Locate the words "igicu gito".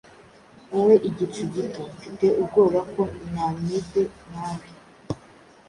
1.09-1.83